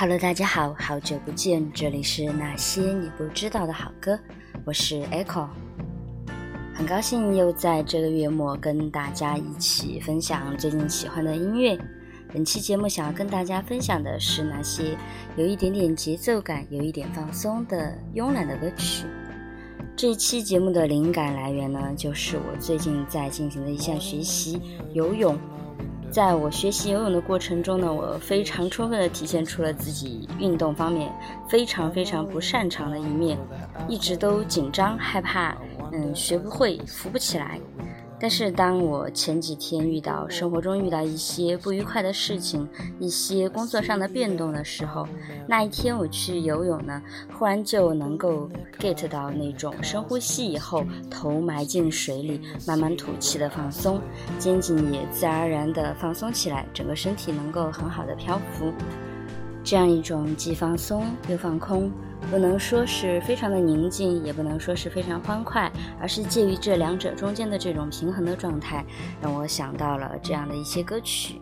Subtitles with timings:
[0.00, 4.16] Hello，大家好，好久不见，这里是那些你不知道的好歌，
[4.64, 5.48] 我是 Echo，
[6.72, 11.76] 很高兴又在这个月末跟大家一起分享最近喜欢的音乐。
[12.32, 14.96] 本期节目想要跟大家分享的是那些
[15.36, 19.04] 有一点点节奏感、有一点放松的慵懒的歌曲。
[19.96, 24.62] 这一期节目的灵感来源呢，就是我最近在进行的一项学习——
[24.94, 25.36] 游泳。
[26.10, 31.12] 在我学习游泳的过程中呢，我非常充分地体现出了自己运动方面
[31.48, 33.38] 非常非常不擅长的一面，
[33.88, 35.56] 一直都紧张害怕，
[35.92, 37.60] 嗯，学不会，浮不起来。
[38.20, 42.68] 但是当我前几天遇到生活中遇到一些不愉快的事情，
[42.98, 45.06] 一些工作上的变动的时候，
[45.46, 47.00] 那一天我去游泳呢，
[47.38, 54.00] 忽然就能够 get 到那种深呼吸以后头埋进水里，慢慢吐气的放松，
[54.38, 58.72] 肩颈也自然而然的放松起来，整个身体能够很好的漂浮，
[59.62, 61.90] 这样一种既放松又放空。
[62.30, 68.84] 不能说是非常的宁静，也不能说是非常欢快，而是介于这两者中间的这种平衡的状态，
[69.20, 71.40] 让我想到了这样的一些歌曲。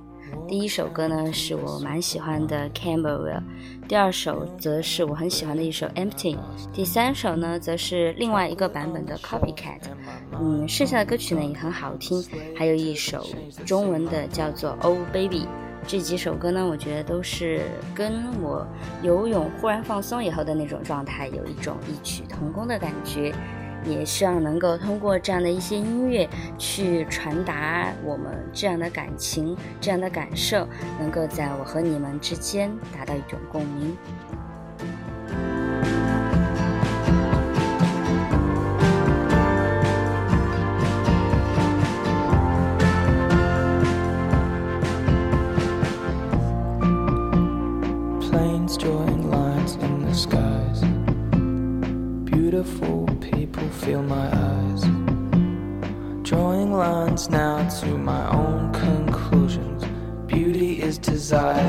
[0.49, 3.39] 第一首歌呢是我蛮喜欢的《Camberwell》，
[3.89, 6.37] 第二首则是我很喜欢的一首《Empty》，
[6.73, 9.81] 第三首呢则是另外一个版本的《Copycat》。
[10.41, 12.23] 嗯，剩下的歌曲呢也很好听，
[12.57, 13.25] 还有一首
[13.65, 15.41] 中文的叫做《Oh Baby》。
[15.87, 17.63] 这几首歌呢，我觉得都是
[17.95, 18.67] 跟我
[19.03, 23.33] 游泳忽然放松以后的那种状态有一种异曲同工的感觉，
[23.85, 30.67] 也希望能够通过这样的一些音乐去传达我们这样的感情、这样的感受，
[30.99, 33.97] 能够在我和你们之间达到一种共鸣。
[57.31, 59.83] Now to my own conclusions.
[60.27, 61.66] Beauty is desire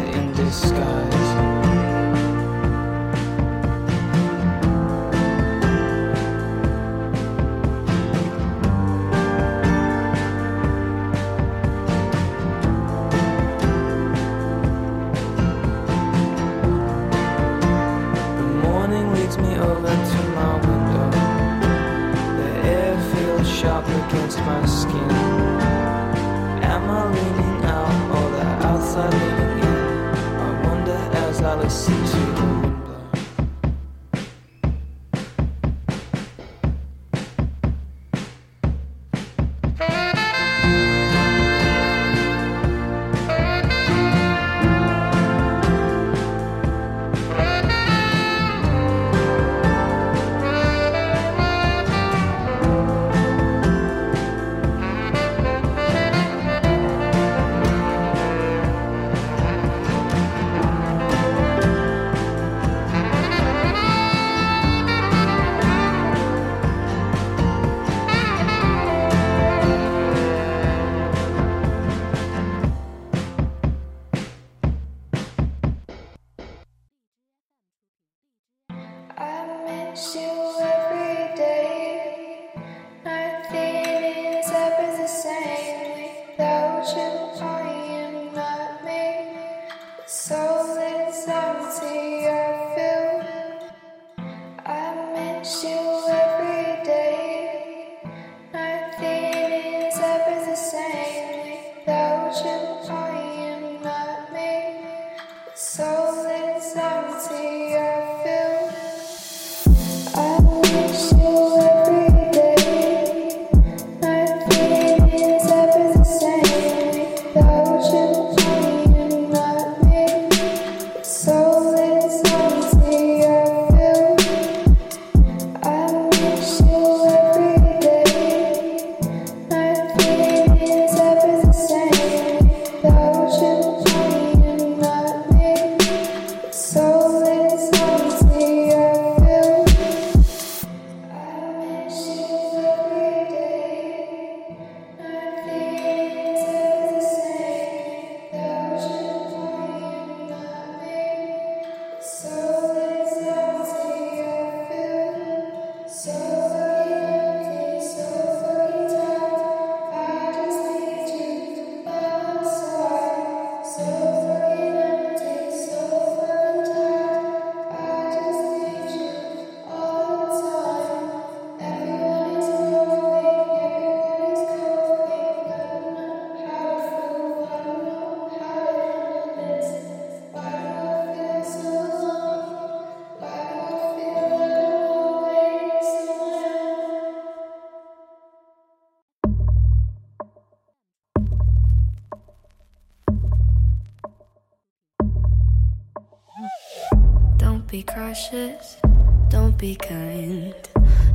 [199.28, 200.56] don't be kind.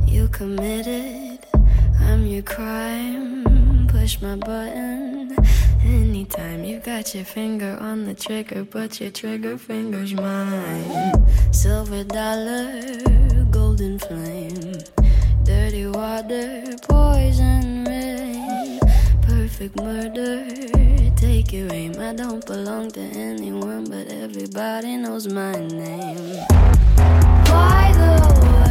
[0.05, 1.39] You committed,
[1.99, 3.87] I'm your crime.
[3.87, 5.35] Push my button
[5.83, 6.63] anytime.
[6.63, 11.13] You got your finger on the trigger, but your trigger finger's mine.
[11.51, 12.79] Silver dollar,
[13.49, 14.73] golden flame,
[15.43, 17.82] dirty water, poison
[19.69, 21.11] perfect murder.
[21.15, 26.43] Take your aim, I don't belong to anyone, but everybody knows my name.
[27.47, 28.62] Why the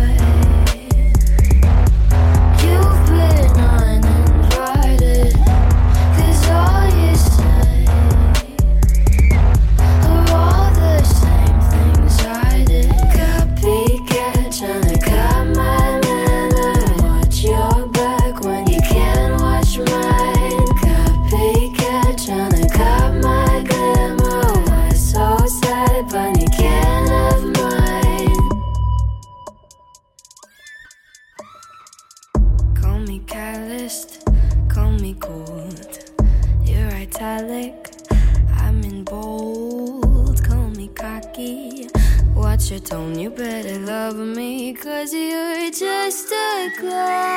[44.72, 47.31] because you're just a glove.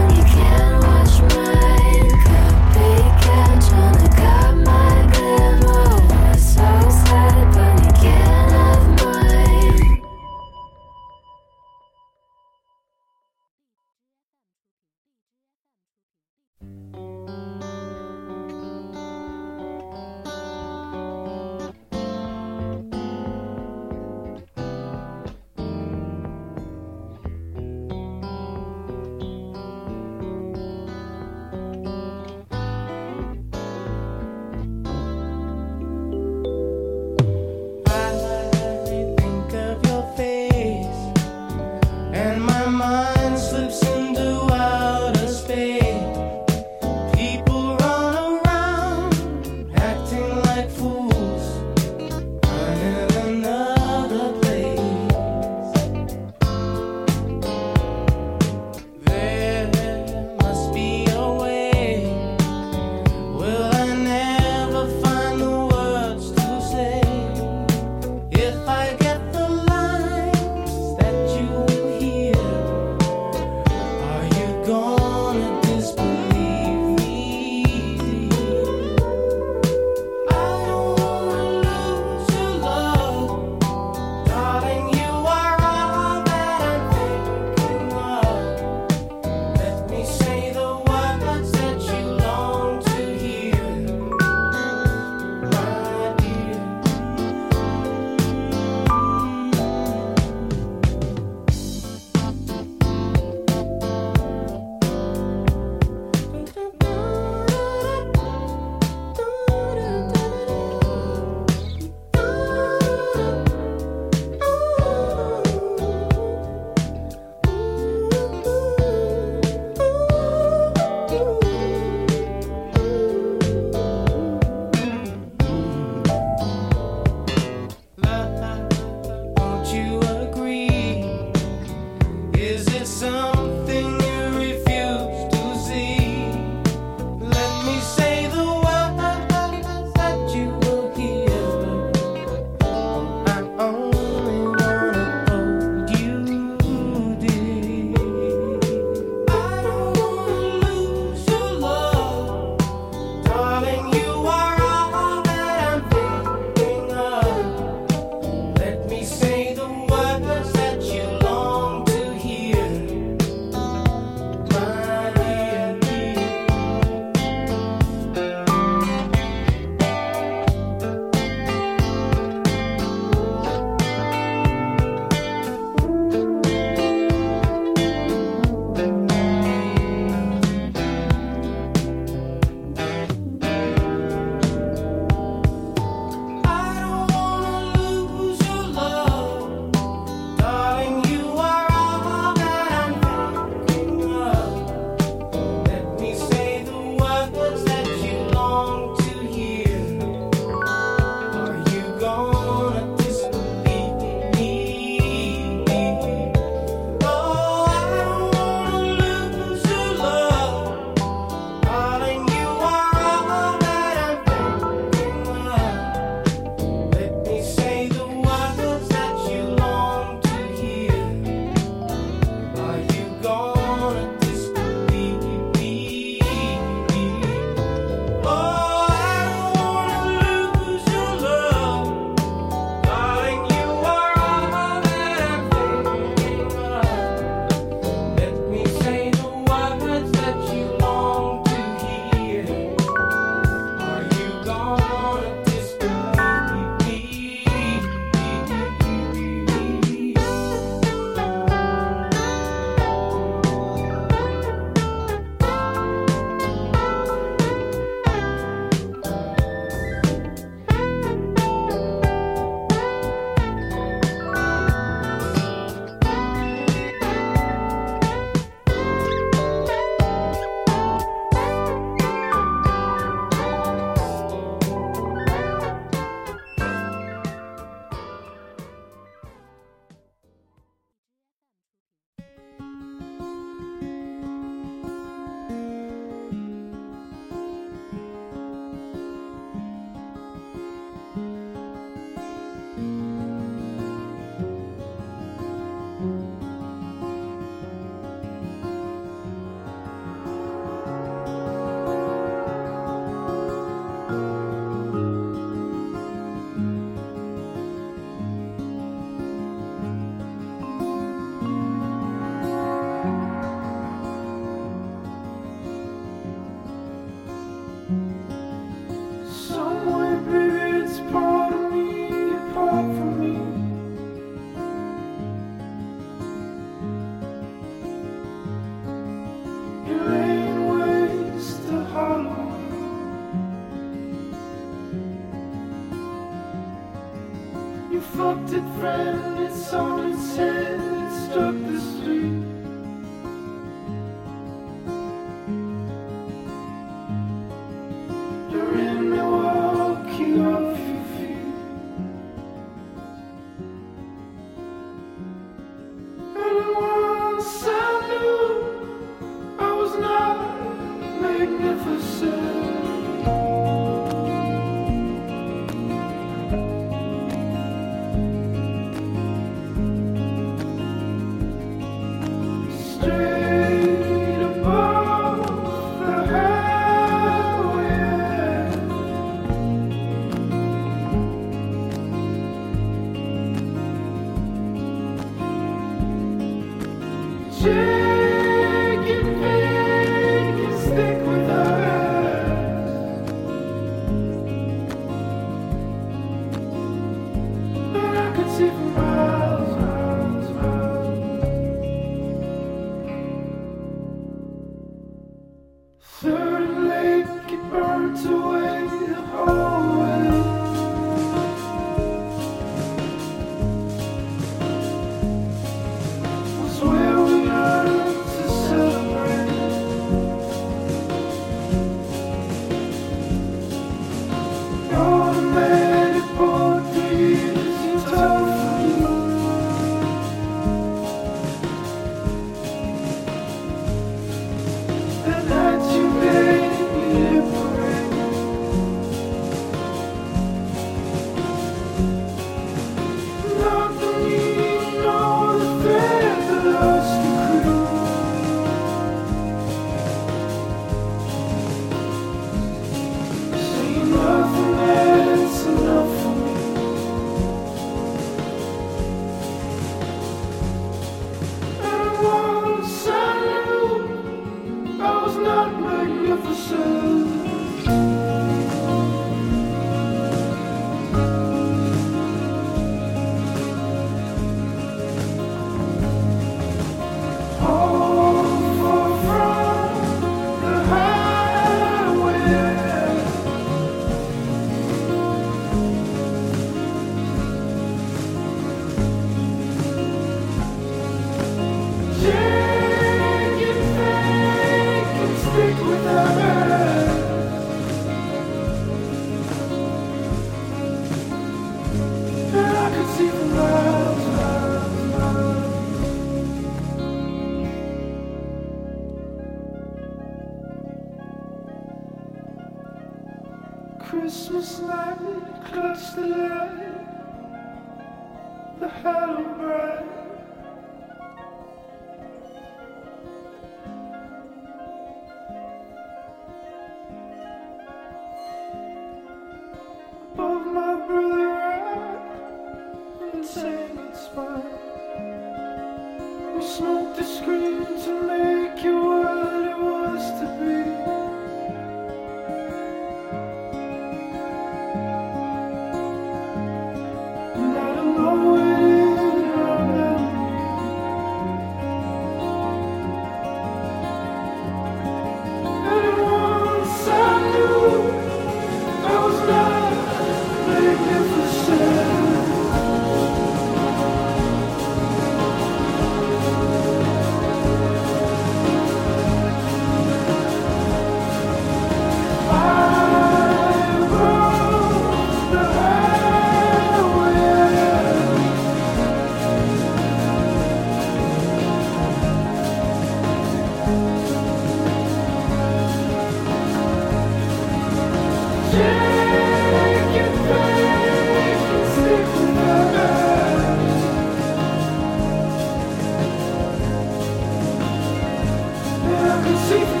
[599.71, 600.00] Jesus.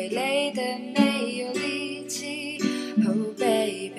[0.00, 0.62] 会累得
[0.96, 2.56] 没有力气。
[3.06, 3.92] Oh baby，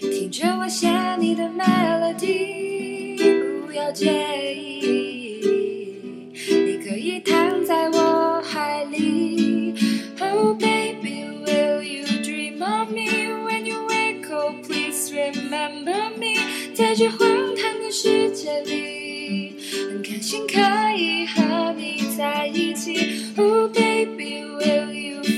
[0.00, 3.16] 听着我写你的 melody，
[3.64, 5.96] 不要介意。
[6.30, 9.72] 你可以躺在我怀里。
[10.20, 13.08] Oh baby，will you dream of me
[13.46, 16.36] when you wake up？Please remember me，
[16.74, 17.18] 在这荒
[17.56, 19.54] 唐的世界里。
[19.88, 20.60] 很开心可
[20.98, 22.94] 以和你在一起
[23.38, 23.91] ，Oh baby。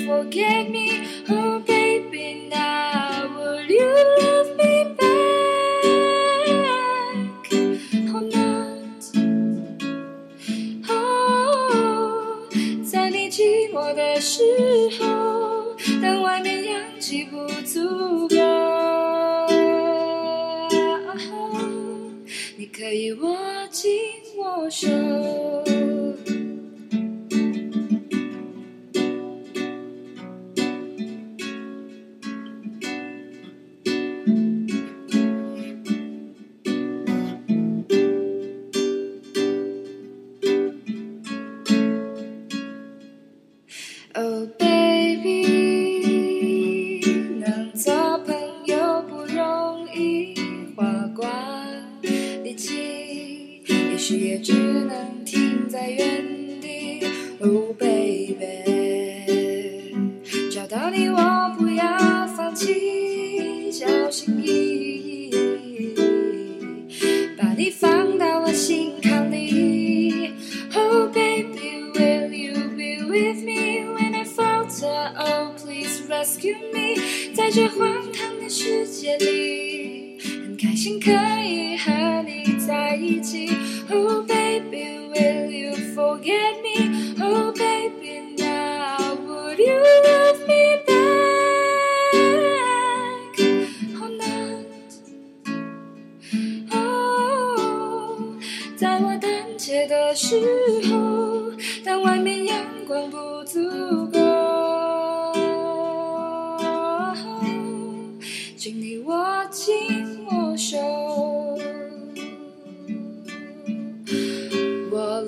[0.07, 3.89] Forget me, oh baby, now would you
[4.21, 5.09] love me back
[8.13, 9.01] or not?
[10.91, 12.49] Oh,
[12.85, 14.43] 在你寂寞的时
[15.01, 18.37] 候，当外面氧气不足够，
[22.59, 23.39] 你可以握
[23.71, 23.91] 紧
[24.37, 24.87] 我手。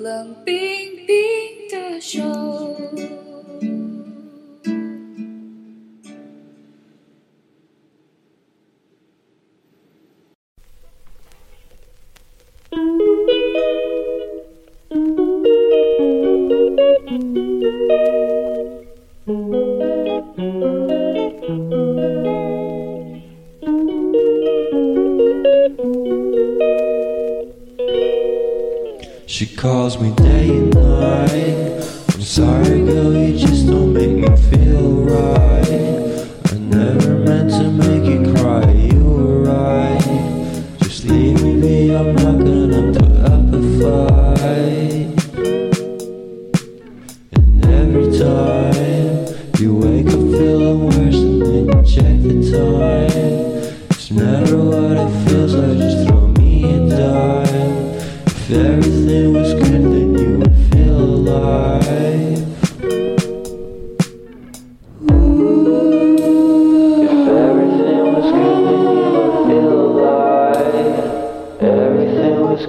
[0.07, 0.55] 冷冰
[1.05, 1.15] 冰
[1.69, 2.76] 的手。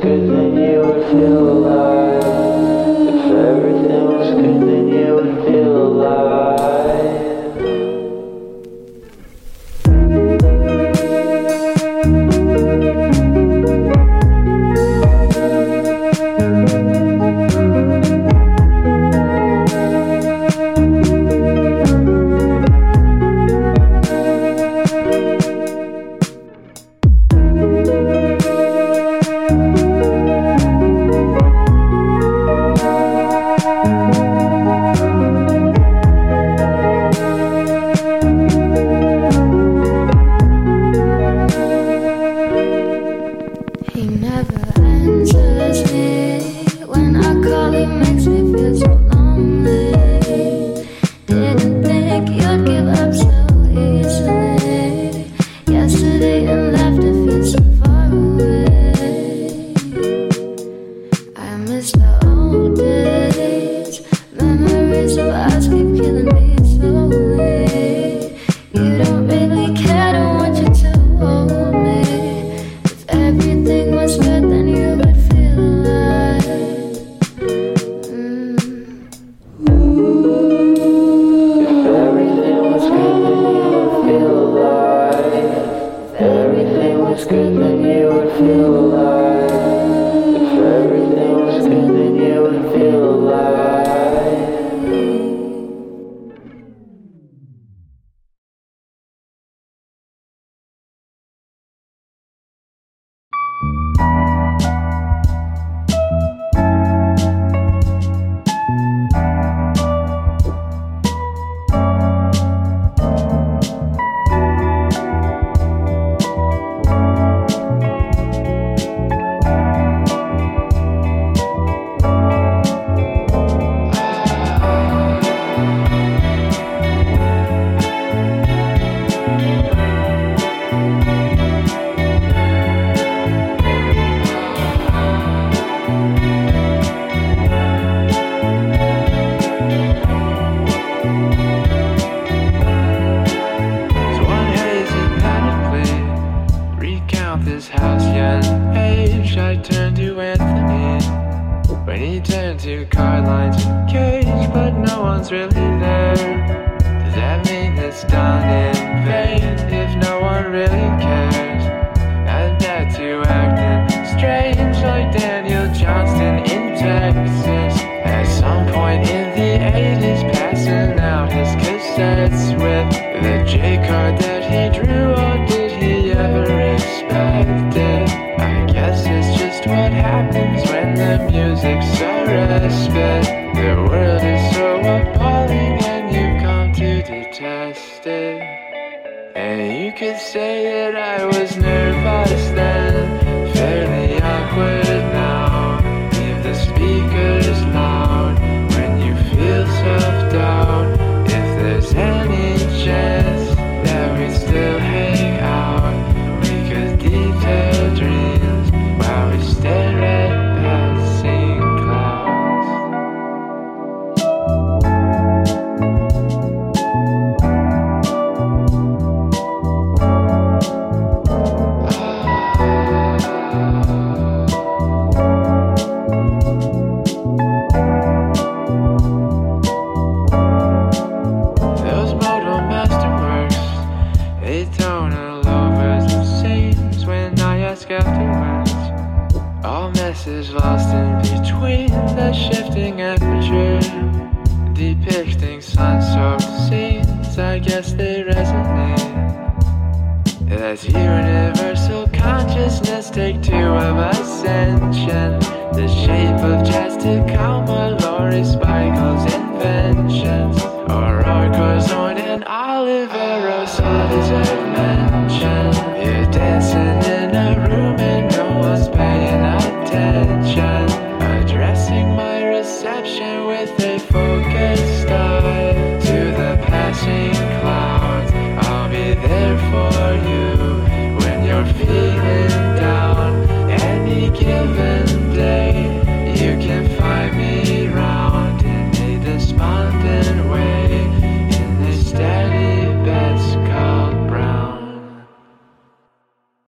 [0.08, 1.97] Cause then you would feel alive